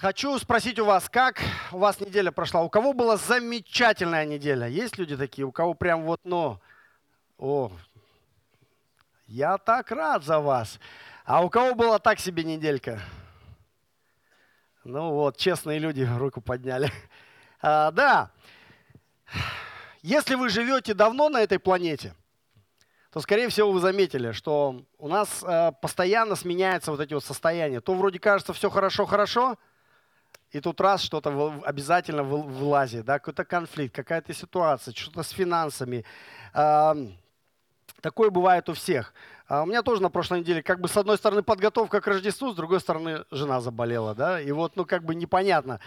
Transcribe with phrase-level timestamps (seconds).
[0.00, 2.62] Хочу спросить у вас, как у вас неделя прошла?
[2.62, 4.68] У кого была замечательная неделя?
[4.68, 6.60] Есть люди такие, у кого прям вот, ну,
[7.36, 7.72] о,
[9.26, 10.78] я так рад за вас.
[11.24, 13.00] А у кого была так себе неделька?
[14.84, 16.92] Ну вот, честные люди руку подняли.
[17.60, 18.30] А, да,
[20.00, 22.14] если вы живете давно на этой планете,
[23.10, 27.80] то, скорее всего, вы заметили, что у нас э, постоянно сменяются вот эти вот состояния.
[27.80, 29.58] То вроде кажется все хорошо-хорошо,
[30.50, 36.04] и тут раз что-то обязательно вылазит, да, какой-то конфликт, какая-то ситуация, что-то с финансами.
[36.52, 39.12] Такое бывает у всех.
[39.48, 42.52] А у меня тоже на прошлой неделе, как бы с одной стороны подготовка к Рождеству,
[42.52, 45.80] с другой стороны жена заболела, да, и вот, ну, как бы непонятно.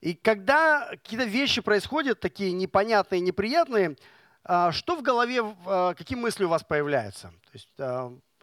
[0.00, 3.96] И когда какие-то вещи происходят, такие непонятные, неприятные,
[4.44, 7.28] а, что в голове, а, какие мысли у вас появляются?
[7.28, 7.70] То есть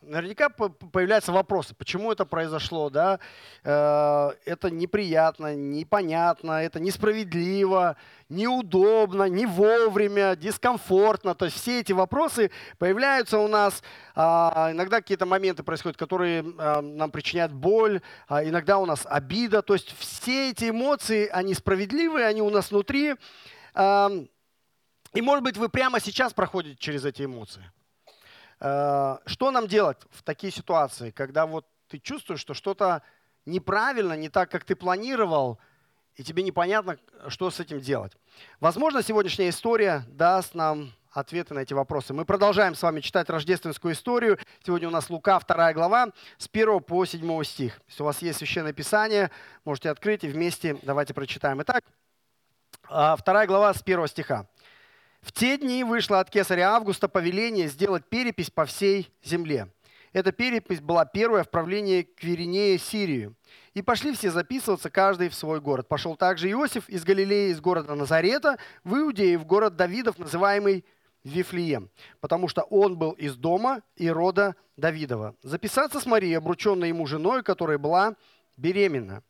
[0.01, 3.19] наверняка появляются вопросы, почему это произошло, да,
[3.63, 7.95] э, это неприятно, непонятно, это несправедливо,
[8.29, 13.83] неудобно, не вовремя, дискомфортно, то есть все эти вопросы появляются у нас,
[14.15, 19.61] а, иногда какие-то моменты происходят, которые а, нам причиняют боль, а иногда у нас обида,
[19.61, 23.15] то есть все эти эмоции, они справедливые, они у нас внутри,
[25.13, 27.71] и может быть вы прямо сейчас проходите через эти эмоции.
[28.61, 33.01] Э, что нам делать в такие ситуации, когда вот ты чувствуешь, что что-то
[33.45, 35.59] неправильно, не так, как ты планировал,
[36.15, 38.13] и тебе непонятно, что с этим делать?
[38.59, 42.13] Возможно, сегодняшняя история даст нам ответы на эти вопросы.
[42.13, 44.37] Мы продолжаем с вами читать рождественскую историю.
[44.63, 47.81] Сегодня у нас Лука, 2 глава, с 1 по 7 стих.
[47.87, 49.31] Если у вас есть священное писание,
[49.65, 51.61] можете открыть и вместе давайте прочитаем.
[51.63, 51.83] Итак,
[52.87, 54.47] 2 а, глава с 1 стиха.
[55.21, 59.67] В те дни вышло от кесаря Августа повеление сделать перепись по всей земле.
[60.13, 63.35] Эта перепись была первая в правлении Кверинея Сирию.
[63.73, 65.87] И пошли все записываться, каждый в свой город.
[65.87, 70.83] Пошел также Иосиф из Галилеи, из города Назарета, в Иудею, в город Давидов, называемый
[71.23, 75.35] Вифлеем, потому что он был из дома и рода Давидова.
[75.43, 78.15] Записаться с Марией, обрученной ему женой, которая была
[78.57, 79.23] беременна.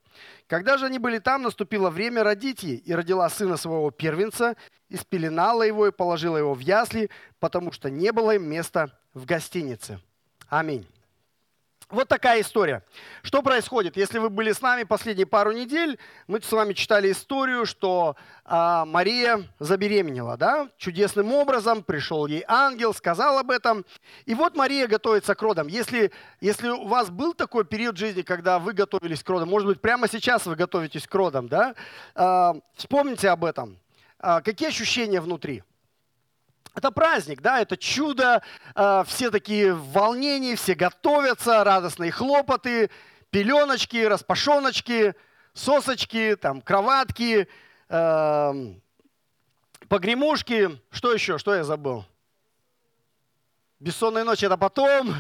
[0.48, 4.56] Когда же они были там, наступило время родить ей, и родила сына своего первенца,
[4.90, 9.26] и спеленала его, и положила его в ясли, потому что не было им места в
[9.26, 10.00] гостинице.
[10.50, 10.86] Аминь.
[11.92, 12.84] Вот такая история.
[13.22, 13.98] Что происходит?
[13.98, 18.16] Если вы были с нами последние пару недель, мы с вами читали историю, что
[18.46, 20.70] а, Мария забеременела, да?
[20.78, 23.86] Чудесным образом пришел ей ангел, сказал об этом.
[24.26, 25.68] И вот Мария готовится к родам.
[25.68, 29.82] Если, если у вас был такой период жизни, когда вы готовились к родам, может быть,
[29.82, 31.76] прямо сейчас вы готовитесь к родам, да?
[32.16, 33.78] А, вспомните об этом.
[34.18, 35.62] А, какие ощущения внутри?
[36.74, 38.42] Это праздник, да, это чудо,
[38.76, 42.90] э, все такие в волнении, все готовятся, радостные хлопоты,
[43.30, 45.14] пеленочки, распашоночки,
[45.54, 47.50] сосочки, там, кроватки,
[47.90, 48.54] э,
[49.90, 50.82] погремушки.
[50.92, 51.38] Что еще?
[51.38, 52.06] Что я забыл?
[53.82, 55.16] Бессонные ночи это потом.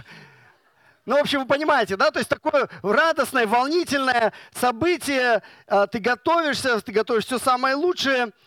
[1.05, 2.11] Ну, в общем, вы понимаете, да?
[2.11, 5.43] То есть такое радостное, волнительное событие.
[5.67, 8.31] Э, ты готовишься, ты готовишь все самое лучшее–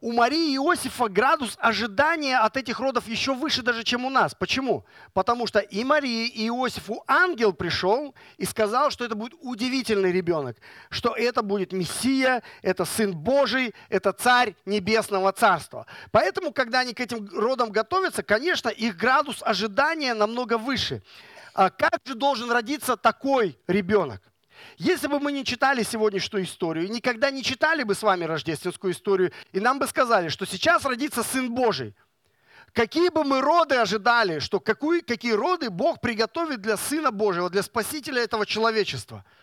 [0.00, 4.34] у Марии и Иосифа градус ожидания от этих родов еще выше даже, чем у нас.
[4.34, 4.84] Почему?
[5.14, 10.58] Потому что и Марии, и Иосифу ангел пришел и сказал, что это будет удивительный ребенок,
[10.90, 15.86] что это будет Мессия, это Сын Божий, это Царь Небесного Царства.
[16.10, 21.02] Поэтому, когда они к этим родам готовятся, конечно, их градус ожидания намного выше.
[21.54, 24.20] А как же должен родиться такой ребенок?
[24.78, 29.32] Если бы мы не читали сегодняшнюю историю, никогда не читали бы с вами рождественскую историю,
[29.52, 31.94] и нам бы сказали, что сейчас родится Сын Божий,
[32.72, 37.62] какие бы мы роды ожидали, что какие, какие роды Бог приготовит для Сына Божьего, для
[37.62, 39.24] Спасителя этого человечества–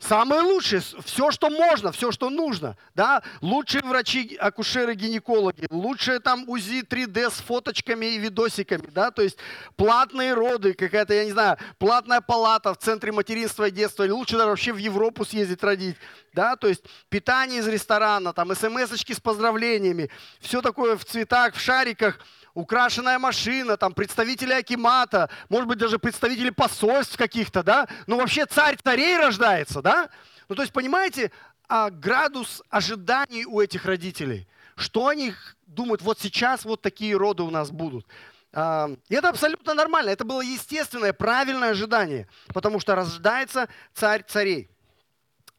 [0.00, 2.74] Самое лучшее, все, что можно, все, что нужно.
[2.94, 3.22] Да?
[3.42, 8.86] Лучшие врачи, акушеры, гинекологи, лучшие там УЗИ 3D с фоточками и видосиками.
[8.86, 9.10] Да?
[9.10, 9.36] То есть
[9.76, 14.04] платные роды, какая-то, я не знаю, платная палата в центре материнства и детства.
[14.04, 15.96] Или лучше даже вообще в Европу съездить родить.
[16.32, 16.56] Да?
[16.56, 20.08] То есть питание из ресторана, там смс-очки с поздравлениями.
[20.40, 22.18] Все такое в цветах, в шариках–
[22.60, 27.88] украшенная машина, там представители Акимата, может быть, даже представители посольств каких-то, да?
[28.06, 30.10] Ну, вообще царь царей рождается, да?
[30.48, 31.32] Ну, то есть, понимаете,
[31.68, 35.34] а градус ожиданий у этих родителей, что они
[35.66, 38.06] думают, вот сейчас вот такие роды у нас будут.
[38.52, 44.70] А, и это абсолютно нормально, это было естественное, правильное ожидание, потому что рождается царь царей.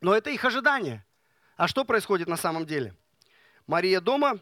[0.01, 1.05] Но это их ожидание.
[1.55, 2.95] А что происходит на самом деле?
[3.67, 4.39] Мария дома,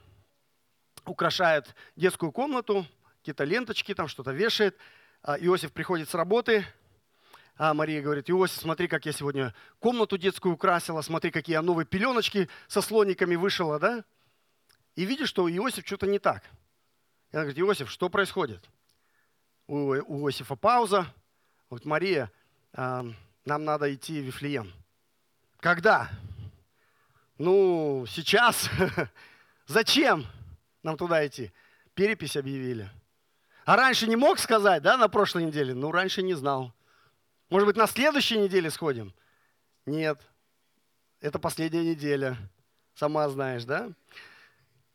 [1.10, 2.86] украшает детскую комнату,
[3.20, 4.78] какие-то ленточки, там что-то вешает.
[5.22, 6.66] А Иосиф приходит с работы,
[7.58, 11.86] А Мария говорит, Иосиф, смотри, как я сегодня комнату детскую украсила, смотри, какие я новые
[11.86, 14.06] пеленочки со слониками вышила, да?
[14.96, 16.44] И видишь, что у Иосиф что-то не так.
[17.32, 18.64] И она говорит, Иосиф, что происходит?
[19.68, 21.14] У, у Иосифа пауза.
[21.70, 22.32] Вот Мария,
[22.74, 23.04] э,
[23.46, 24.72] нам надо идти в Вифлеем.
[25.60, 26.10] Когда?
[27.38, 28.70] Ну, сейчас.
[29.68, 30.26] Зачем
[30.84, 31.52] нам туда идти?
[31.94, 32.90] Перепись объявили.
[33.66, 35.74] А раньше не мог сказать, да, на прошлой неделе?
[35.74, 36.74] Ну, раньше не знал.
[37.50, 39.14] Может быть, на следующей неделе сходим?
[39.86, 40.22] Нет.
[41.20, 42.38] Это последняя неделя.
[42.96, 43.90] Сама знаешь, да?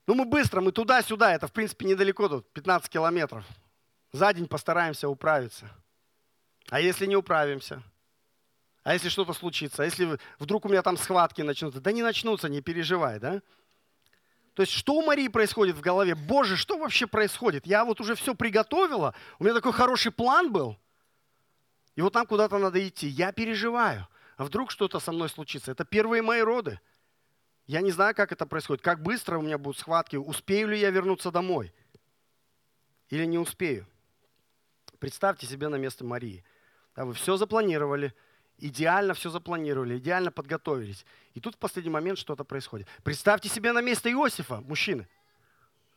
[0.06, 1.34] Ну, мы быстро, мы туда-сюда.
[1.34, 3.44] Это, в принципе, недалеко тут, 15 километров.
[4.12, 5.70] За день постараемся управиться.
[6.70, 7.82] А если не управимся?
[8.82, 9.82] А если что-то случится?
[9.82, 11.80] А если вдруг у меня там схватки начнутся?
[11.80, 13.42] Да не начнутся, не переживай, да?
[14.54, 16.14] То есть что у Марии происходит в голове?
[16.14, 17.66] Боже, что вообще происходит?
[17.66, 20.78] Я вот уже все приготовила, у меня такой хороший план был–
[21.96, 23.06] и вот нам куда-то надо идти.
[23.06, 24.08] Я переживаю.
[24.36, 25.72] А вдруг что-то со мной случится?
[25.72, 26.80] Это первые мои роды.
[27.66, 28.82] Я не знаю, как это происходит.
[28.82, 30.16] Как быстро у меня будут схватки.
[30.16, 31.72] Успею ли я вернуться домой?
[33.10, 33.86] Или не успею?
[34.98, 36.44] Представьте себе на место Марии.
[36.96, 38.12] Да, вы все запланировали,
[38.58, 41.04] идеально все запланировали, идеально подготовились.
[41.34, 42.88] И тут в последний момент что-то происходит.
[43.02, 45.08] Представьте себе на место Иосифа, мужчины.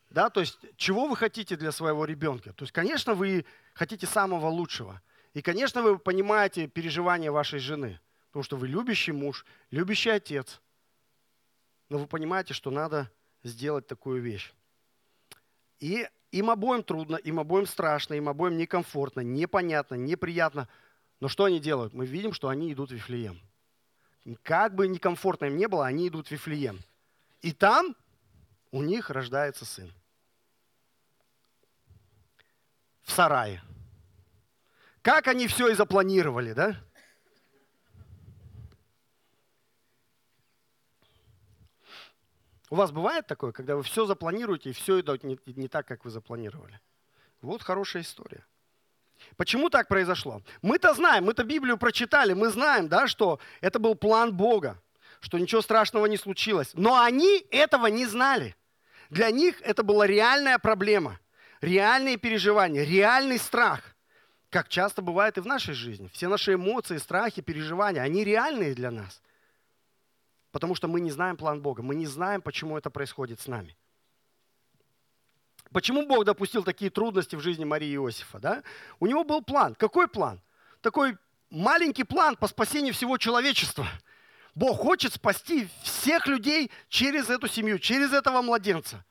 [0.09, 2.53] Да, то есть, чего вы хотите для своего ребенка?
[2.53, 5.01] То есть, конечно, вы хотите самого лучшего–
[5.37, 7.99] и, конечно, вы понимаете переживания вашей жены,
[8.29, 10.59] потому что вы любящий муж, любящий отец.
[11.89, 13.11] Но вы понимаете, что надо
[13.43, 14.51] сделать такую вещь.
[15.79, 20.67] И им обоим трудно, им обоим страшно, им обоим некомфортно, непонятно, неприятно.
[21.19, 21.93] Но что они делают?
[21.93, 23.41] Мы видим, что они идут в Вифлеем.
[24.43, 26.79] Как бы некомфортно им не было, они идут в Вифлеем.
[27.41, 27.95] И там
[28.71, 29.91] у них рождается сын.
[33.03, 33.63] В сарае.
[35.01, 36.75] Как они все и запланировали, да?
[42.69, 46.03] У вас бывает такое, когда вы все запланируете, и все идет не, не так, как
[46.03, 46.81] вы запланировали?
[47.41, 48.45] Вот хорошая история.
[49.35, 50.41] Почему так произошло?
[50.61, 54.81] Мы-то знаем, мы-то Библию прочитали, мы знаем, да, что это был план Бога,
[55.19, 56.71] что ничего страшного не случилось.
[56.73, 58.55] Но они этого не знали.
[59.09, 61.19] Для них это была реальная проблема,
[61.61, 63.81] реальные переживания, реальный страх
[64.49, 66.09] как часто бывает и в нашей жизни.
[66.13, 69.21] Все наши эмоции, страхи, переживания, они реальные для нас.
[70.51, 73.75] Потому что мы не знаем план Бога, мы не знаем, почему это происходит с нами.
[75.71, 78.39] Почему Бог допустил такие трудности в жизни Марии и Иосифа?
[78.39, 78.63] Да?
[78.99, 79.75] У него был план.
[79.75, 80.41] Какой план?
[80.81, 81.17] Такой
[81.49, 83.87] маленький план по спасению всего человечества.
[84.55, 89.05] Бог хочет спасти всех людей через эту семью, через этого младенца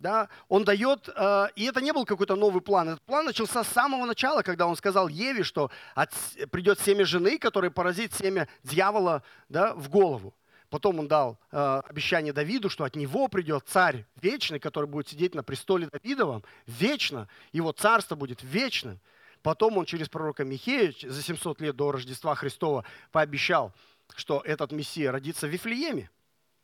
[0.00, 2.88] да, он дает, э, и это не был какой-то новый план.
[2.88, 6.10] Этот план начался с самого начала, когда он сказал Еве, что от,
[6.50, 10.34] придет семя жены, которое поразит семя дьявола да, в голову.
[10.70, 15.34] Потом он дал э, обещание Давиду, что от него придет царь вечный, который будет сидеть
[15.34, 17.28] на престоле Давидовом вечно.
[17.52, 19.00] Его царство будет вечным.
[19.42, 23.72] Потом он через пророка Михея за 700 лет до Рождества Христова пообещал,
[24.14, 26.08] что этот Мессия родится в Вифлееме.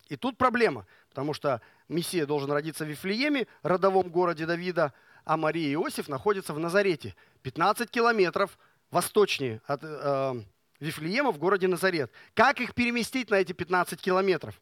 [0.09, 4.93] И тут проблема, потому что Мессия должен родиться в Вифлееме, родовом городе Давида,
[5.25, 8.57] а Мария и Иосиф находятся в Назарете, 15 километров
[8.93, 10.43] восточнее от э,
[10.81, 12.11] Вифлеема в городе Назарет.
[12.35, 14.61] Как их переместить на эти 15 километров?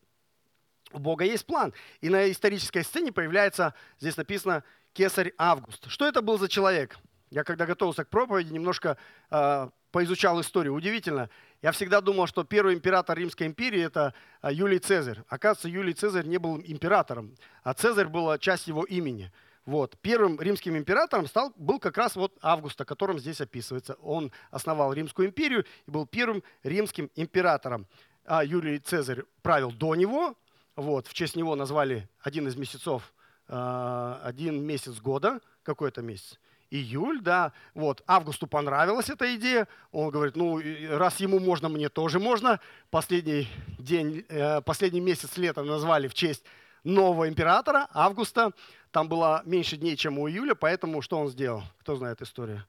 [0.92, 1.72] У Бога есть план.
[2.00, 5.88] И на исторической сцене появляется, здесь написано, кесарь Август.
[5.88, 6.96] Что это был за человек?
[7.30, 8.96] Я когда готовился к проповеди, немножко
[9.30, 10.74] э, поизучал историю.
[10.74, 11.30] Удивительно.
[11.62, 15.20] Я всегда думал, что первый император Римской империи– это а, Юлий Цезарь.
[15.28, 19.32] Оказывается, Юлий Цезарь не был императором, а Цезарь была часть его имени.
[19.66, 19.96] Вот.
[20.02, 23.94] Первым римским императором стал, был как раз вот Август, о котором здесь описывается.
[24.02, 27.86] Он основал Римскую империю и был первым римским императором.
[28.26, 30.36] А Юлий Цезарь правил до него.
[30.76, 31.06] Вот.
[31.06, 33.12] В честь него назвали один из месяцев,
[33.48, 36.38] а, один месяц года, какой-то месяц
[36.70, 42.18] июль, да, вот, Августу понравилась эта идея, он говорит, ну, раз ему можно, мне тоже
[42.18, 42.58] можно.
[42.90, 46.42] Последний день, э, последний месяц лета назвали в честь
[46.84, 48.52] нового императора, Августа.
[48.90, 51.64] Там было меньше дней, чем у июля, поэтому что он сделал?
[51.80, 52.64] Кто знает историю?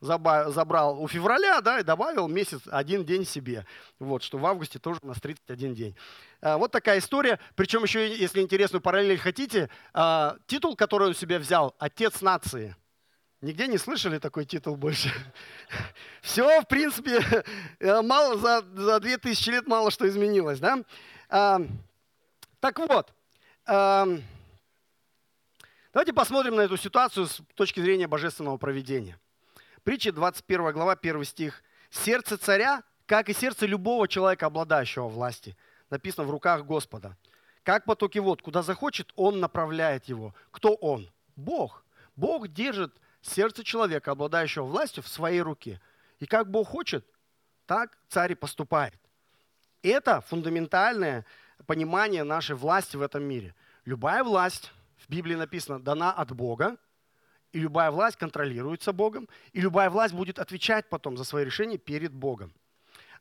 [0.00, 3.66] забрал у февраля, да, и добавил месяц, один день себе.
[3.98, 5.96] Вот, что в августе тоже у нас 31 день.
[6.40, 7.40] А, вот такая история.
[7.56, 12.76] Причем еще, если интересную параллель хотите, а, титул, который он себе взял, «Отец нации».
[13.40, 15.10] Нигде не слышали такой титул больше.
[16.22, 17.20] Все, в принципе,
[17.78, 20.58] э, мало, за, за 2000 лет мало что изменилось.
[20.58, 20.82] Да?
[21.28, 21.60] А,
[22.60, 23.12] так вот,
[23.68, 24.24] давайте
[26.14, 29.20] посмотрим на эту ситуацию с точки зрения божественного проведения.
[29.82, 31.62] Притча 21 глава, 1 стих.
[31.90, 35.54] Сердце царя, как и сердце любого человека, обладающего власти,
[35.90, 37.14] написано в руках Господа.
[37.62, 40.34] Как потоки вод, куда захочет, он направляет его.
[40.50, 41.10] Кто он?
[41.36, 41.84] Бог.
[42.16, 45.78] Бог держит сердце человека, обладающего властью, в своей руке.
[46.20, 47.04] И как Бог хочет,
[47.66, 48.94] так царь и поступает.
[49.82, 51.26] Это фундаментальное
[51.66, 53.54] понимание нашей власти в этом мире.
[53.84, 56.76] Любая власть, в Библии написано, дана от Бога,
[57.52, 62.12] и любая власть контролируется Богом, и любая власть будет отвечать потом за свои решения перед
[62.12, 62.52] Богом.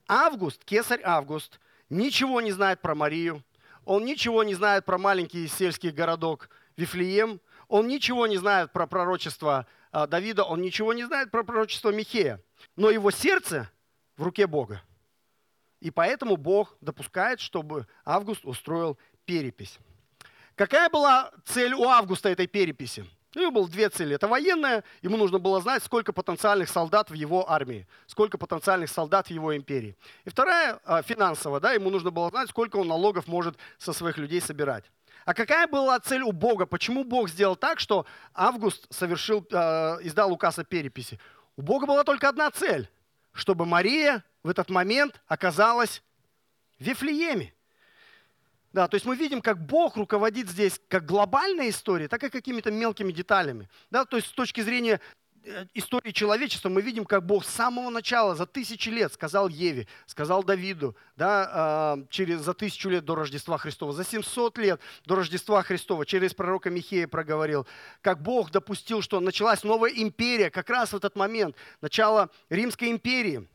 [0.08, 3.44] Август, кесарь Август, ничего не знает про Марию,
[3.86, 9.66] он ничего не знает про маленький сельский городок Вифлеем, он ничего не знает про пророчество
[9.92, 12.42] а, Давида, он ничего не знает про пророчество Михея.
[12.76, 13.70] Но его сердце
[14.18, 14.82] в руке Бога.
[15.80, 19.78] И поэтому Бог допускает, чтобы Август устроил перепись.
[20.56, 23.06] Какая была цель у Августа этой переписи?
[23.36, 24.16] У него было две цели.
[24.16, 29.28] Это военная, ему нужно было знать, сколько потенциальных солдат в его армии, сколько потенциальных солдат
[29.28, 29.96] в его империи.
[30.26, 34.18] И вторая а, финансовая, да, ему нужно было знать, сколько он налогов может со своих
[34.18, 34.86] людей собирать.
[35.26, 36.66] А какая была цель у Бога?
[36.66, 41.20] Почему Бог сделал так, что Август совершил, э, издал указ о переписи?
[41.58, 42.90] У Бога была только одна цель,
[43.34, 46.02] чтобы Мария в этот момент оказалась
[46.80, 47.54] в Вифлееме.
[48.72, 52.72] Да, то есть мы видим, как Бог руководит здесь как глобальной историей, так и какими-то
[52.72, 53.68] мелкими деталями.
[53.92, 55.02] Да, то есть с точки зрения
[55.44, 59.86] э, истории человечества мы видим, как Бог с самого начала, за тысячи лет, сказал Еве,
[60.06, 65.16] сказал Давиду, да, а, через, за тысячу лет до Рождества Христова, за 700 лет до
[65.16, 67.68] Рождества Христова, через пророка Михея проговорил,
[68.00, 73.46] как Бог допустил, что началась новая империя, как раз в этот момент, начало Римской империи.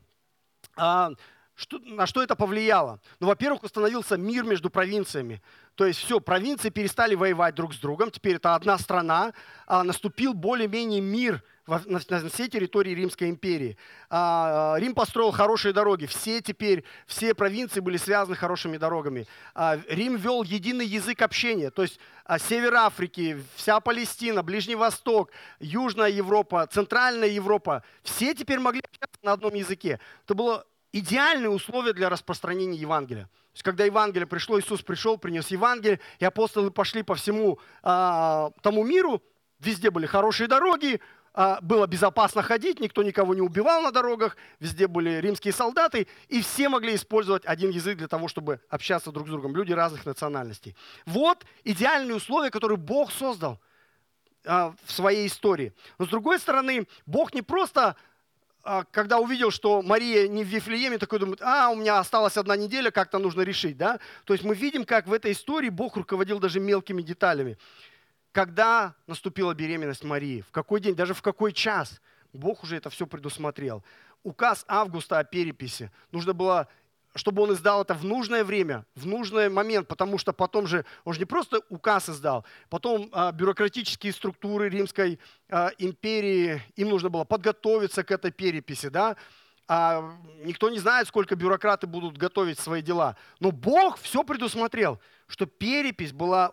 [0.76, 1.10] А,
[1.54, 3.00] что, на что это повлияло?
[3.20, 5.42] Ну, во-первых, установился мир между провинциями.
[5.74, 9.32] То есть все, провинции перестали воевать друг с другом, теперь это одна страна,
[9.66, 13.76] а наступил более-менее мир на, на всей территории Римской империи.
[14.10, 19.26] А, а, Рим построил хорошие дороги, все теперь, все провинции были связаны хорошими дорогами.
[19.54, 25.30] А, Рим вел единый язык общения, то есть а, север Африки, вся Палестина, Ближний Восток,
[25.60, 30.00] Южная Европа, Центральная Европа, все теперь могли общаться на одном языке.
[30.24, 33.24] Это было идеальные условия для распространения Евангелия.
[33.24, 38.50] То есть, когда Евангелие пришло, Иисус пришел, принес Евангелие, и апостолы пошли по всему а,
[38.62, 39.22] тому миру,
[39.58, 41.00] везде были хорошие дороги,
[41.34, 46.42] а, было безопасно ходить, никто никого не убивал на дорогах, везде были римские солдаты, и
[46.42, 50.76] все могли использовать один язык для того, чтобы общаться друг с другом, люди разных национальностей.
[51.06, 53.60] Вот идеальные условия, которые Бог создал
[54.44, 55.72] а, в своей истории.
[55.98, 57.96] Но с другой стороны, Бог не просто
[58.90, 62.90] когда увидел, что Мария не в Вифлееме, такой думает, а, у меня осталась одна неделя,
[62.90, 63.98] как-то нужно решить, да?
[64.24, 67.58] То есть мы видим, как в этой истории Бог руководил даже мелкими деталями.
[68.30, 72.00] Когда наступила беременность Марии, в какой день, даже в какой час,
[72.32, 73.84] Бог уже это все предусмотрел.
[74.22, 75.90] Указ Августа о переписи.
[76.12, 76.68] Нужно было
[77.14, 81.12] чтобы он издал это в нужное время, в нужный момент, потому что потом же, он
[81.14, 85.18] же не просто указ издал, потом а, бюрократические структуры Римской
[85.50, 89.16] а, империи, им нужно было подготовиться к этой переписи, да,
[89.68, 95.46] а, никто не знает, сколько бюрократы будут готовить свои дела, но Бог все предусмотрел, что
[95.46, 96.52] перепись была,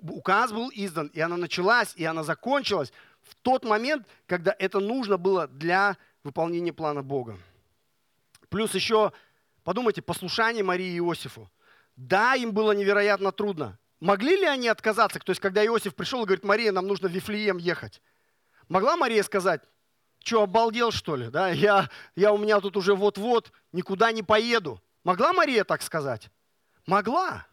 [0.00, 5.16] указ был издан, и она началась, и она закончилась в тот момент, когда это нужно
[5.18, 7.38] было для выполнения плана Бога.
[8.48, 9.12] Плюс еще
[9.64, 11.50] Подумайте, послушание Марии и Иосифу.
[11.96, 13.78] Да, им было невероятно трудно.
[13.98, 15.18] Могли ли они отказаться?
[15.18, 18.02] То есть, когда Иосиф пришел и говорит, Мария, нам нужно в Вифлеем ехать.
[18.68, 19.62] Могла Мария сказать,
[20.22, 21.28] что, обалдел, что ли?
[21.28, 21.48] Да?
[21.50, 24.80] Я, я у меня тут уже вот-вот никуда не поеду.
[25.04, 26.28] Могла Мария так сказать?
[26.86, 27.46] Могла.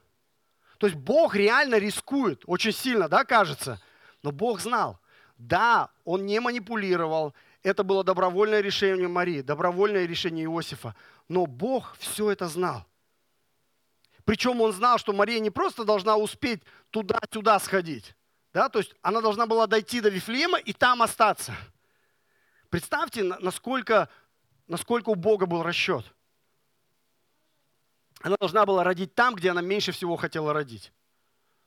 [0.77, 3.79] То есть Бог реально рискует, очень сильно, да, кажется?
[4.23, 4.99] Но Бог знал.
[5.37, 10.95] Да, он не манипулировал, это было добровольное решение Марии, добровольное решение Иосифа.
[11.27, 12.85] Но Бог все это знал.
[14.25, 18.15] Причем он знал, что Мария не просто должна успеть туда-сюда сходить.
[18.53, 18.69] Да?
[18.69, 21.55] То есть она должна была дойти до Вифлеема и там остаться.
[22.69, 24.09] Представьте, насколько,
[24.67, 26.05] насколько у Бога был расчет.
[28.21, 30.93] Она должна была родить там, где она меньше всего хотела родить.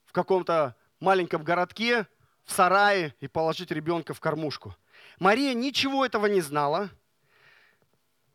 [0.05, 2.07] В каком-то маленьком городке,
[2.45, 4.77] в сарае и положить ребенка в кормушку.
[5.19, 6.91] Мария ничего этого не знала,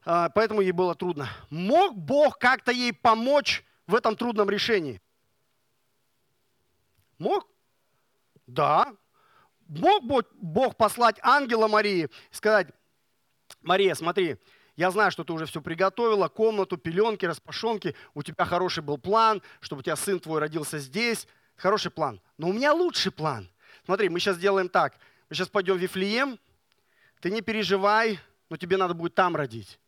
[0.06, 1.30] а, поэтому ей было трудно.
[1.50, 5.02] Мог Бог как-то ей помочь в этом трудном решении?
[7.18, 7.48] Мог?
[8.48, 8.96] Да.
[9.68, 12.70] Мог Бог послать ангела Марии и сказать,
[13.62, 14.38] Мария, смотри,
[14.76, 19.42] я знаю, что ты уже все приготовила, комнату, пеленки, распашонки, у тебя хороший был план,
[19.60, 21.28] чтобы у тебя сын твой родился здесь.
[21.58, 22.22] Хороший план.
[22.38, 23.50] Но у меня лучший план.
[23.84, 24.98] Смотри, мы сейчас делаем так.
[25.30, 26.40] Мы сейчас пойдем в Вифлеем,
[27.20, 29.80] ты не переживай, но тебе надо будет там родить.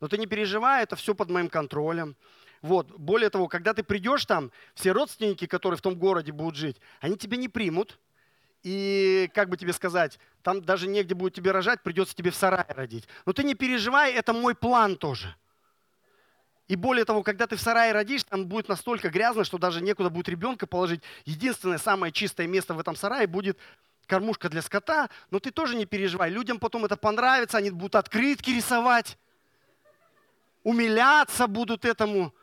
[0.00, 2.16] Но ты не переживай, это все под моим контролем.
[2.62, 2.90] Вот.
[2.92, 7.16] Более того, когда ты придешь там, все родственники, которые в том городе будут жить, они
[7.16, 7.98] тебя не примут.
[8.62, 12.66] И, как бы тебе сказать, там даже негде будет тебе рожать, придется тебе в сарае
[12.68, 13.08] родить.
[13.24, 15.34] Но ты не переживай, это мой план тоже.
[16.68, 20.10] И более того, когда ты в сарае родишь, там будет настолько грязно, что даже некуда
[20.10, 21.02] будет ребенка положить.
[21.24, 23.58] Единственное самое чистое место в этом сарае будет
[24.10, 26.30] кормушка для скота, но ты тоже не переживай.
[26.30, 29.16] Людям потом это понравится, они будут открытки рисовать,
[30.64, 32.34] умиляться будут этому.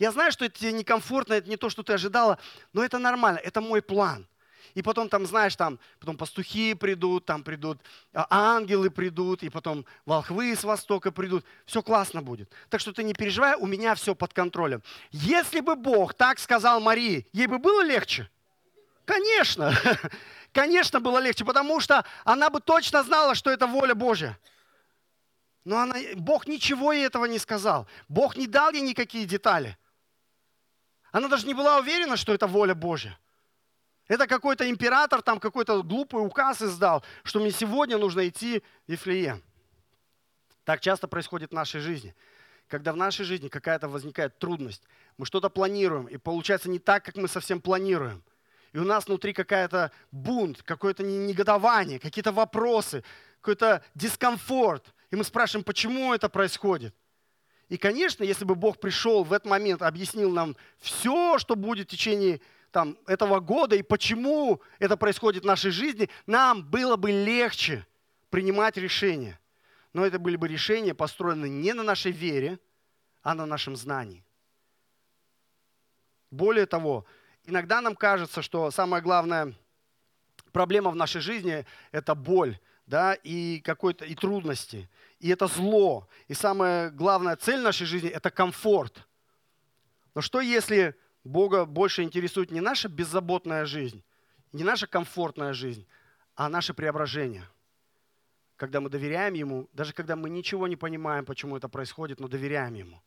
[0.00, 2.38] Я знаю, что это тебе некомфортно, это не то, что ты ожидала,
[2.72, 4.26] но это нормально, это мой план.
[4.74, 7.78] И потом там, знаешь, там потом пастухи придут, там придут
[8.12, 11.44] а, ангелы придут, и потом волхвы с востока придут.
[11.66, 12.50] Все классно будет.
[12.68, 14.82] Так что ты не переживай, у меня все под контролем.
[15.12, 18.28] Если бы Бог так сказал Марии, ей бы было легче?
[19.04, 19.74] Конечно.
[20.52, 24.38] Конечно, было легче, потому что она бы точно знала, что это воля Божья.
[25.64, 27.86] Но она, Бог ничего ей этого не сказал.
[28.08, 29.78] Бог не дал ей никакие детали.
[31.12, 33.18] Она даже не была уверена, что это воля Божья.
[34.08, 39.42] Это какой-то император там какой-то глупый указ издал, что мне сегодня нужно идти в Вифлеем.
[40.64, 42.14] Так часто происходит в нашей жизни.
[42.68, 44.82] Когда в нашей жизни какая-то возникает трудность,
[45.18, 48.22] мы что-то планируем, и получается не так, как мы совсем планируем.
[48.72, 53.04] И у нас внутри какая-то бунт, какое-то негодование, какие-то вопросы,
[53.40, 54.94] какой-то дискомфорт.
[55.10, 56.94] И мы спрашиваем, почему это происходит.
[57.68, 61.90] И, конечно, если бы Бог пришел в этот момент, объяснил нам все, что будет в
[61.90, 67.86] течение там, этого года и почему это происходит в нашей жизни, нам было бы легче
[68.30, 69.38] принимать решения.
[69.92, 72.58] Но это были бы решения, построенные не на нашей вере,
[73.22, 74.24] а на нашем знании.
[76.30, 77.04] Более того,
[77.44, 79.54] иногда нам кажется, что самая главная
[80.52, 84.88] проблема в нашей жизни– это боль да, и, какой-то, и трудности
[85.22, 86.08] и это зло.
[86.26, 89.08] И самая главная цель нашей жизни– это комфорт.
[90.14, 94.02] Но что если Бога больше интересует не наша беззаботная жизнь,
[94.52, 95.86] не наша комфортная жизнь,
[96.34, 97.44] а наше преображение?
[98.56, 102.74] Когда мы доверяем Ему, даже когда мы ничего не понимаем, почему это происходит, но доверяем
[102.74, 103.00] Ему.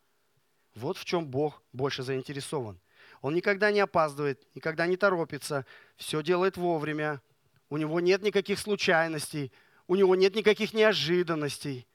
[0.73, 2.79] Вот в чем Бог больше заинтересован.
[3.21, 7.21] Он никогда не опаздывает, никогда не торопится, все делает вовремя.
[7.69, 9.51] У него нет никаких случайностей,
[9.88, 11.88] у него нет никаких неожиданностей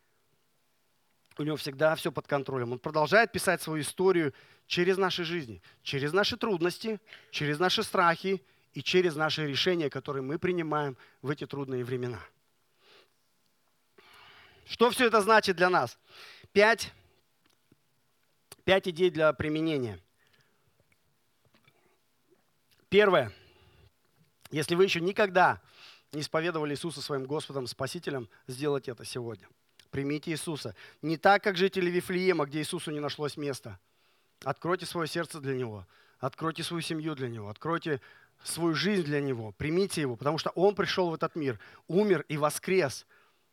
[1.41, 2.73] у него всегда все под контролем.
[2.73, 4.35] Он продолжает писать свою историю
[4.67, 10.39] через наши жизни, через наши трудности, через наши страхи и через наши решения, которые мы
[10.39, 12.21] принимаем в эти трудные времена.
[14.67, 15.99] Что все это значит для нас?
[16.53, 16.93] Пять,
[18.65, 19.99] пять идей для применения.
[22.91, 23.33] Первое.
[24.51, 25.63] Если вы еще никогда
[26.13, 29.49] не исповедовали Иисуса своим Господом, Спасителем, сделайте это сегодня–
[29.91, 30.75] Примите Иисуса.
[31.03, 33.79] Не так, как жители Вифлеема, где Иисусу не нашлось места.
[34.45, 35.87] Откройте свое сердце для Него.
[36.19, 37.49] Откройте свою семью для Него.
[37.49, 38.01] Откройте
[38.43, 39.53] свою жизнь для Него.
[39.53, 43.07] Примите Его, потому что Он пришел в этот мир, умер и воскрес.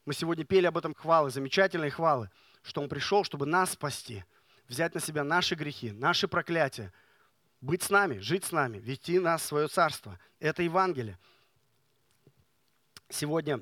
[0.05, 2.29] Мы сегодня пели об этом хвалы, замечательные хвалы,
[2.61, 4.23] что Он пришел, чтобы нас спасти,
[4.69, 6.93] взять на себя наши грехи, наши проклятия,
[7.61, 10.19] быть с нами, жить с нами, вести нас в свое царство.
[10.39, 11.17] Это Евангелие.
[13.09, 13.61] Сегодня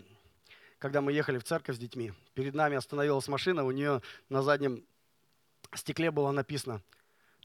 [0.86, 4.84] когда мы ехали в церковь с детьми, перед нами остановилась машина, у нее на заднем
[5.73, 6.79] стекле было написано,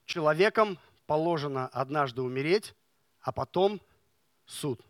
[0.04, 2.74] человеком положено однажды умереть,
[3.22, 3.80] а потом
[4.44, 4.80] суд.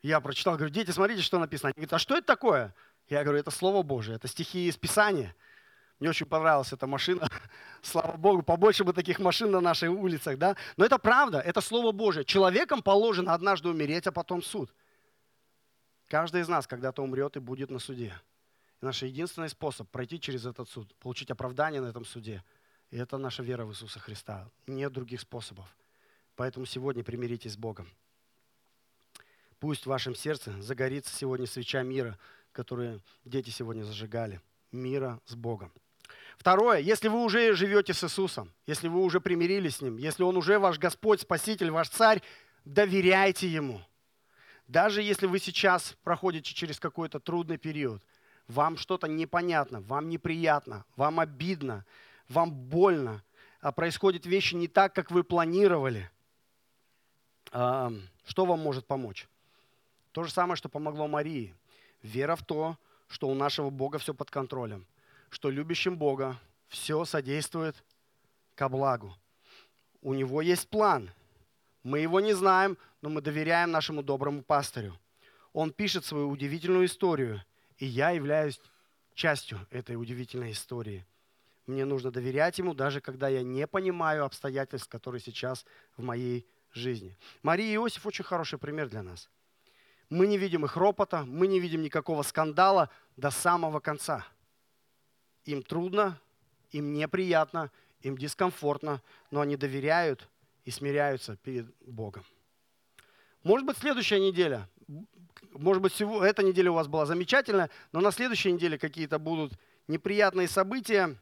[0.00, 1.68] Я прочитал, говорю, дети, смотрите, что написано.
[1.68, 2.74] Они говорят, а что это такое?
[3.08, 5.36] Я говорю, это Слово Божие, это стихи из Писания.
[5.98, 7.28] Мне очень понравилась эта машина.
[7.82, 10.56] Слава Богу, побольше бы таких машин на наших улицах, да?
[10.76, 12.24] Но это правда, это Слово Божие.
[12.24, 14.74] Человеком положено однажды умереть, а потом суд.
[16.08, 18.14] Каждый из нас когда-то умрет и будет на суде.
[18.82, 22.44] И наш единственный способ пройти через этот суд, получить оправдание на этом суде,
[22.90, 24.48] и это наша вера в Иисуса Христа.
[24.66, 25.66] Нет других способов.
[26.36, 27.88] Поэтому сегодня примиритесь с Богом.
[29.58, 32.18] Пусть в вашем сердце загорится сегодня свеча мира,
[32.52, 34.42] которую дети сегодня зажигали.
[34.70, 35.72] Мира с Богом.
[36.38, 40.36] Второе, если вы уже живете с Иисусом, если вы уже примирились с Ним, если Он
[40.36, 42.22] уже ваш Господь, Спаситель, ваш Царь,
[42.64, 43.80] доверяйте Ему–
[44.68, 48.02] даже если вы сейчас проходите через какой-то трудный период,
[48.48, 51.84] вам что-то непонятно, вам неприятно, вам обидно,
[52.28, 53.22] вам больно,
[53.60, 56.10] а происходят вещи не так, как вы планировали,
[57.52, 57.92] а,
[58.24, 59.28] что вам может помочь?
[60.12, 61.54] То же самое, что помогло Марии.
[62.02, 62.76] Вера в то,
[63.08, 64.86] что у нашего Бога все под контролем,
[65.30, 67.76] что любящим Бога все содействует
[68.54, 69.14] ко благу.
[70.02, 71.10] У Него есть план–
[71.86, 74.98] мы его не знаем, но мы доверяем нашему доброму пастырю.
[75.52, 77.44] Он пишет свою удивительную историю,
[77.78, 78.60] и я являюсь
[79.14, 81.06] частью этой удивительной истории.
[81.68, 85.64] Мне нужно доверять Ему, даже когда я не понимаю обстоятельств, которые сейчас
[85.96, 87.16] в моей жизни.
[87.44, 89.30] Мария и Иосиф очень хороший пример для нас.
[90.10, 94.26] Мы не видим их ропота, мы не видим никакого скандала до самого конца.
[95.46, 96.20] Им трудно,
[96.72, 97.70] им неприятно,
[98.02, 100.28] им дискомфортно, но они доверяют
[100.64, 102.24] и смиряются перед Богом.
[103.42, 104.68] Может быть, следующая неделя,
[105.52, 109.52] может быть, всего, эта неделя у вас была замечательная, но на следующей неделе какие-то будут
[109.88, 111.16] неприятные события.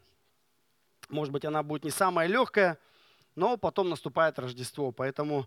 [1.08, 2.78] Может быть, она будет не самая легкая,
[3.34, 4.90] но потом наступает Рождество.
[4.90, 5.46] Поэтому,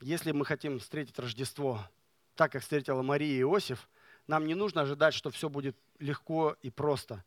[0.00, 1.80] если мы хотим встретить Рождество
[2.34, 3.88] так, как встретила Мария и Иосиф,
[4.26, 7.24] нам не нужно ожидать, что все будет легко и просто.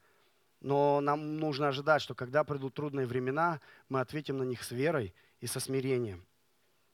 [0.61, 5.13] Но нам нужно ожидать, что когда придут трудные времена, мы ответим на них с верой
[5.39, 6.25] и со смирением.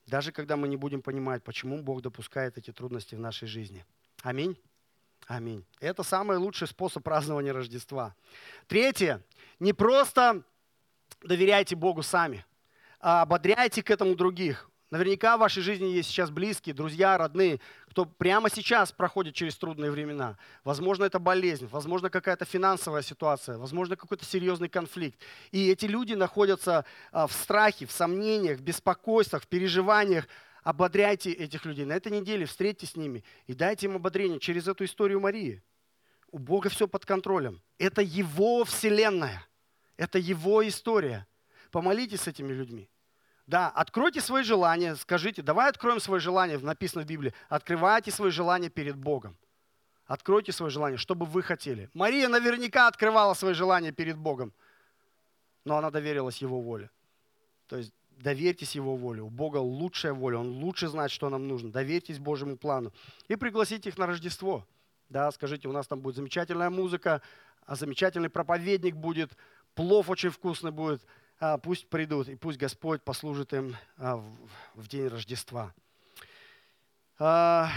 [0.06, 3.86] Даже когда мы не будем понимать, почему Бог допускает эти трудности в нашей жизни.
[4.24, 4.58] Аминь.
[5.28, 5.66] Аминь.
[5.82, 8.16] Это самый лучший способ празднования Рождества.
[8.68, 9.22] Третье.
[9.60, 10.44] Не просто
[11.22, 12.46] доверяйте Богу сами,
[13.02, 14.70] а ободряйте к этому других.
[14.90, 19.92] Наверняка в вашей жизни есть сейчас близкие, друзья, родные, кто прямо сейчас проходит через трудные
[19.92, 20.38] времена.
[20.64, 25.20] Возможно, это болезнь, возможно, какая-то финансовая ситуация, возможно, какой-то серьезный конфликт.
[25.52, 30.26] И эти люди находятся а, в страхе, в сомнениях, в беспокойствах, в переживаниях.
[30.64, 31.84] Ободряйте этих людей.
[31.84, 35.62] На этой неделе встретьтесь с ними и дайте им ободрение через эту историю Марии.
[36.32, 37.62] У Бога все под контролем.
[37.78, 39.46] Это Его вселенная.
[39.98, 41.28] Это Его история.
[41.72, 42.90] Помолитесь с этими людьми.
[43.48, 48.70] Да, откройте свои желания, скажите, давай откроем свои желания, написано в Библии, открывайте свои желания
[48.70, 49.38] перед Богом.
[50.06, 51.90] Откройте свои желания, что бы вы хотели.
[51.94, 54.54] Мария наверняка открывала свои желания перед Богом,
[55.64, 56.90] но она доверилась Его воле.
[57.68, 59.22] То есть доверьтесь Его воле.
[59.22, 61.72] У Бога лучшая воля, Он лучше знает, что нам нужно.
[61.72, 62.92] Доверьтесь Божьему плану.
[63.30, 64.66] И пригласите их на Рождество.
[65.08, 67.22] Да, скажите, у нас там будет замечательная музыка,
[67.66, 69.38] а замечательный проповедник будет,
[69.74, 71.02] плов очень вкусный будет–
[71.62, 74.18] пусть придут, и пусть Господь послужит им а,
[74.74, 75.74] в день Рождества.
[77.20, 77.70] А,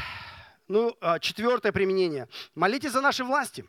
[0.67, 2.29] ну, четвертое применение.
[2.55, 3.65] Молитесь за наши власти.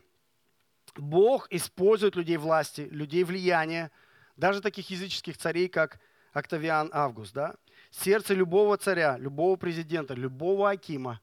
[0.96, 3.90] Бог использует людей власти, людей влияния,
[4.36, 6.00] даже таких языческих царей, как
[6.32, 7.34] Октавиан Август.
[7.34, 7.54] Да?
[7.90, 11.20] Сердце любого царя, любого президента, любого Акима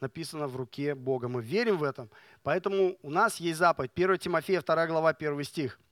[0.00, 1.28] написано в руке Бога.
[1.28, 2.10] Мы верим в этом.
[2.42, 3.92] Поэтому у нас есть заповедь.
[3.94, 5.78] 1 Тимофея, 2 глава, 1 стих–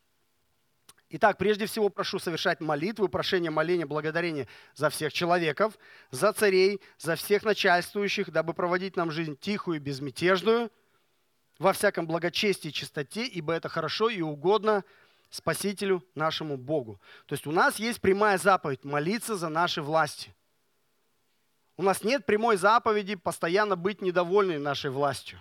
[1.11, 5.79] Итак, прежде всего прошу совершать молитвы, прошение, моления, благодарение за всех человеков,
[6.11, 10.71] за царей, за всех начальствующих, дабы проводить нам жизнь тихую и безмятежную,
[11.59, 14.85] во всяком благочестии и чистоте, ибо это хорошо и угодно
[15.31, 17.01] Спасителю нашему Богу.
[17.27, 20.35] То есть у нас есть прямая заповедь– молиться за наши власти.
[21.77, 25.41] У нас нет прямой заповеди постоянно быть недовольны нашей властью.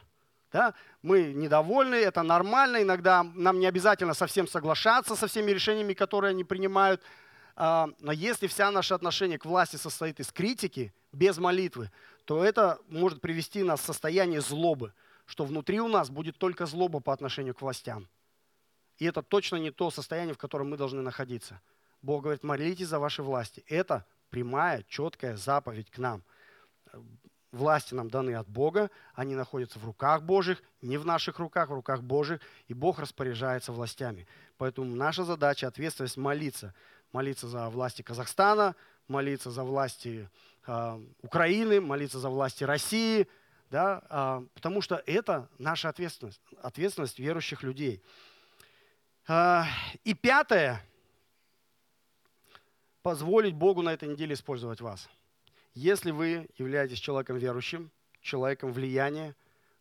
[0.52, 0.74] Да?
[1.02, 6.44] Мы недовольны, это нормально, иногда нам не обязательно совсем соглашаться со всеми решениями, которые они
[6.44, 7.02] принимают.
[7.56, 11.92] А, но если вся наше отношение к власти состоит из критики, без молитвы,
[12.26, 14.94] то это может привести нас в состояние злобы,
[15.26, 18.08] что внутри у нас будет только злоба по отношению к властям.
[18.98, 21.62] И это точно не то состояние, в котором мы должны находиться.
[22.02, 23.64] Бог говорит, молитесь за ваши власти.
[23.68, 26.24] Это прямая, четкая заповедь к нам
[27.52, 31.74] власти нам даны от Бога, они находятся в руках Божьих, не в наших руках, в
[31.74, 34.28] руках Божьих, и Бог распоряжается властями.
[34.58, 36.74] Поэтому наша задача, ответственность молиться.
[37.14, 38.76] Молиться за власти Казахстана,
[39.08, 40.30] молиться за власти
[40.66, 43.28] э, Украины, молиться за власти России,
[43.72, 48.04] да, э, потому что это наша ответственность, ответственность верующих людей.
[49.28, 49.64] Э,
[50.04, 50.84] и пятое,
[53.02, 55.08] позволить Богу на этой неделе использовать вас–
[55.78, 59.36] если вы являетесь человеком верующим, человеком влияния,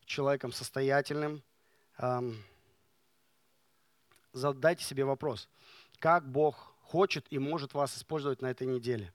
[0.05, 1.41] человеком состоятельным,
[1.97, 2.37] эм,
[4.31, 5.49] задайте себе вопрос,
[5.97, 9.11] как Бог хочет и может вас использовать на этой неделе.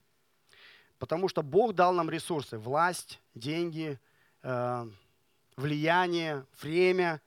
[0.98, 4.00] Потому что Бог дал нам ресурсы, власть, деньги,
[4.42, 4.86] э,
[5.56, 7.22] влияние, время,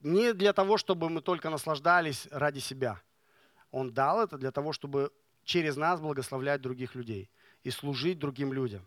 [0.00, 3.00] не для того, чтобы мы только наслаждались ради себя.
[3.70, 5.12] Он дал это для того, чтобы
[5.44, 7.30] через нас благословлять других людей
[7.68, 8.86] и служить другим людям.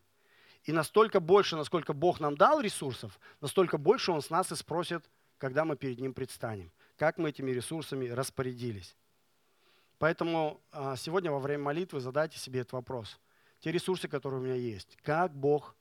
[0.64, 5.10] И настолько больше, насколько Бог нам дал ресурсов, настолько больше Он с нас и спросит,
[5.38, 8.96] когда мы перед Ним предстанем, как мы этими ресурсами распорядились.
[10.00, 13.20] Поэтому а, сегодня во время молитвы задайте себе этот вопрос.
[13.60, 15.76] Те ресурсы, которые у меня есть, как Бог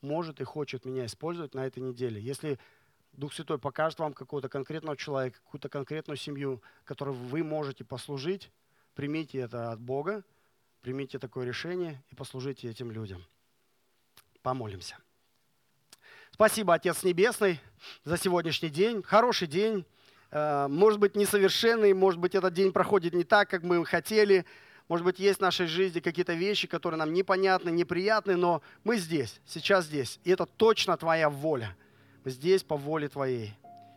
[0.00, 2.20] может и хочет меня использовать на этой неделе.
[2.20, 2.58] Если
[3.12, 8.50] Дух Святой покажет вам какого-то конкретного человека, какую-то конкретную семью, которой вы можете послужить,
[8.94, 10.24] примите это от Бога
[10.80, 13.24] Примите такое решение и послужите этим людям.
[14.42, 14.96] Помолимся.
[16.32, 17.60] Спасибо, Отец Небесный,
[18.04, 19.02] за сегодняшний день.
[19.02, 19.84] Хороший день.
[20.30, 24.44] э, может быть, несовершенный, может быть, этот день проходит не так, как мы хотели,
[24.88, 29.40] может быть, есть в нашей жизни какие-то вещи, которые нам непонятны, неприятны, но мы здесь,
[29.46, 30.20] сейчас здесь.
[30.24, 31.76] И это точно Твоя воля.
[32.24, 33.54] Мы здесь по воле Твоей.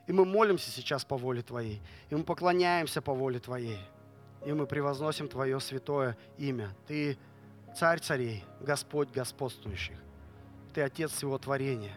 [0.08, 1.82] И мы молимся сейчас по воле Твоей.
[2.10, 3.80] И мы поклоняемся по воле Твоей.
[4.46, 6.70] И мы превозносим Твое святое имя.
[6.88, 7.18] Ты
[7.76, 9.98] царь царей, Господь господствующих.
[10.74, 11.96] Ты Отец всего творения.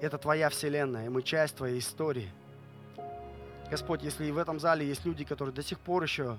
[0.00, 2.30] Это Твоя вселенная, и мы часть Твоей истории.
[3.70, 6.38] Господь, если и в этом зале есть люди, которые до сих пор еще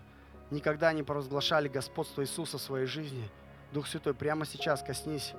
[0.49, 3.29] никогда не провозглашали господство Иисуса в своей жизни,
[3.71, 5.33] Дух Святой, прямо сейчас коснись,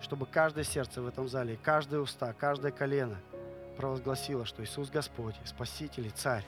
[0.00, 3.16] чтобы каждое сердце в этом зале, каждое уста, каждое колено
[3.76, 6.44] провозгласило, что Иисус Господь, Спаситель и Царь.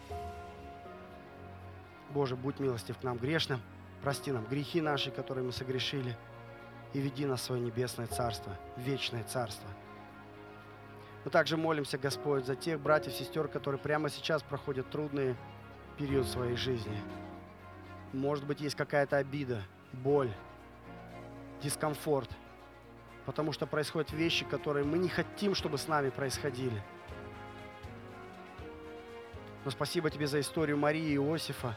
[2.12, 3.60] Боже, будь милостив к нам грешным,
[4.02, 6.16] прости нам грехи наши, которые мы согрешили,
[6.92, 9.68] и веди нас в свое небесное царство, вечное царство.
[11.24, 15.36] Мы также молимся, Господь, за тех братьев сестер, которые прямо сейчас проходят трудный
[15.96, 16.98] период своей жизни.
[18.12, 20.32] Может быть, есть какая-то обида, боль,
[21.62, 22.28] дискомфорт,
[23.24, 26.82] потому что происходят вещи, которые мы не хотим, чтобы с нами происходили.
[29.64, 31.74] Но спасибо тебе за историю Марии и Иосифа.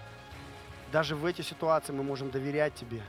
[0.92, 3.02] Даже в эти ситуации мы можем доверять тебе.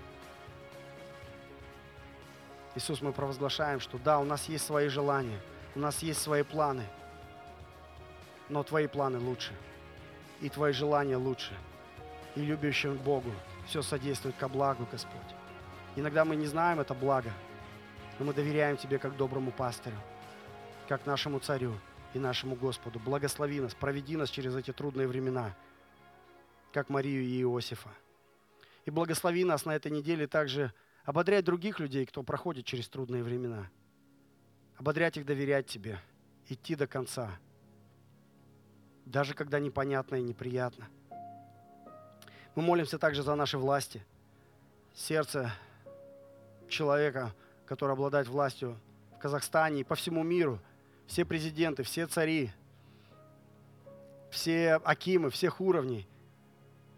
[2.74, 5.40] Иисус, мы провозглашаем, что да, у нас есть свои желания,
[5.74, 6.84] у нас есть свои планы,
[8.48, 9.52] но твои планы лучше,
[10.40, 11.52] и твои желания лучше–
[12.36, 13.32] и любящим Богу
[13.66, 15.20] все содействует ко благу, Господь.
[15.96, 17.32] Иногда мы не знаем это благо,
[18.18, 19.96] но мы доверяем Тебе как доброму пастырю,
[20.86, 21.72] как нашему царю
[22.14, 23.00] и нашему Господу.
[23.00, 25.54] Благослови нас, проведи нас через эти трудные времена,
[26.76, 27.88] как Марию и Иосифа.
[28.84, 33.70] И благослови нас на этой неделе также ободрять других людей, кто проходит через трудные времена.
[34.76, 35.98] Ободрять их доверять Тебе,
[36.50, 37.30] идти до конца,
[39.06, 40.86] даже когда непонятно и неприятно.
[42.54, 44.04] Мы молимся также за наши власти.
[44.94, 45.50] Сердце
[46.68, 47.34] человека,
[47.64, 48.78] который обладает властью
[49.14, 50.60] в Казахстане и по всему миру.
[51.06, 52.52] Все президенты, все цари,
[54.30, 56.06] все акимы, всех уровней.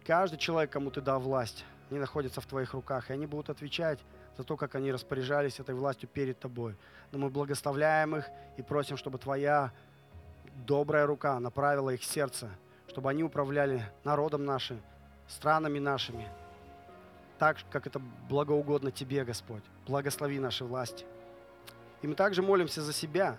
[0.09, 3.11] Каждый человек, кому ты дал власть, они находятся в твоих руках.
[3.11, 3.99] И они будут отвечать
[4.39, 6.77] за то, как они распоряжались этой властью перед тобой.
[7.13, 8.25] Но мы благословляем их
[8.57, 9.71] и просим, чтобы твоя
[10.67, 12.49] добрая рука направила их сердце,
[12.87, 14.81] чтобы они управляли народом нашим,
[15.29, 16.27] странами нашими,
[17.39, 19.63] так, как это благоугодно Тебе, Господь.
[19.87, 21.05] Благослови наши власти.
[22.01, 23.37] И мы также молимся за себя,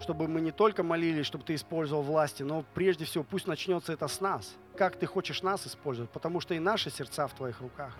[0.00, 4.08] чтобы мы не только молились, чтобы Ты использовал власти, но прежде всего пусть начнется это
[4.08, 4.56] с нас.
[4.76, 7.96] Как Ты хочешь нас использовать, потому что и наши сердца в Твоих руках.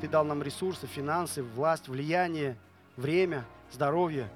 [0.00, 2.56] Ты дал нам ресурсы, финансы, власть, влияние,
[2.96, 4.30] время, здоровье.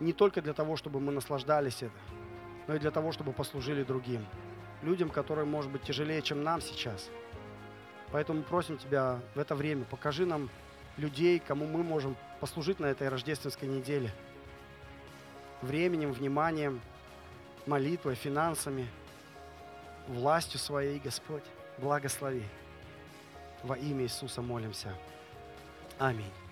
[0.00, 1.94] Не только для того, чтобы мы наслаждались это,
[2.66, 4.24] но и для того, чтобы послужили другим
[4.82, 7.08] людям, которые, может быть, тяжелее, чем нам сейчас.
[8.12, 10.50] Поэтому просим Тебя в это время, покажи нам
[10.96, 14.12] людей, кому мы можем послужить на этой рождественской неделе.
[15.62, 16.80] Временем, вниманием,
[17.66, 18.86] молитвой, финансами,
[20.08, 21.44] властью своей, Господь.
[21.78, 22.44] Благослови.
[23.62, 24.94] Во имя Иисуса молимся.
[25.98, 26.43] Аминь.